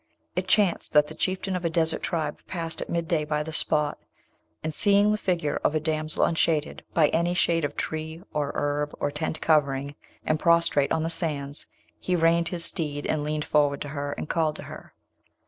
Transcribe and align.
It 0.35 0.47
chanced 0.47 0.93
that 0.93 1.05
the 1.09 1.13
Chieftain 1.13 1.55
of 1.55 1.63
a 1.63 1.69
desert 1.69 2.01
tribe 2.01 2.39
passed 2.47 2.81
at 2.81 2.89
midday 2.89 3.23
by 3.23 3.43
the 3.43 3.53
spot, 3.53 3.99
and 4.63 4.73
seeing 4.73 5.11
the 5.11 5.17
figure 5.19 5.57
of 5.57 5.75
a 5.75 5.79
damsel 5.79 6.23
unshaded' 6.25 6.83
by 6.95 7.09
any 7.09 7.35
shade 7.35 7.63
of 7.63 7.75
tree 7.75 8.23
or 8.33 8.51
herb 8.55 8.95
or 8.99 9.11
tent 9.11 9.41
covering, 9.41 9.93
and 10.25 10.39
prostrate 10.39 10.91
on 10.91 11.03
the 11.03 11.11
sands, 11.11 11.67
he 11.99 12.15
reined 12.15 12.47
his 12.47 12.65
steed 12.65 13.05
and 13.05 13.23
leaned 13.23 13.45
forward 13.45 13.79
to 13.81 13.89
her, 13.89 14.13
and 14.13 14.27
called 14.27 14.55
to 14.55 14.63
her. 14.63 14.95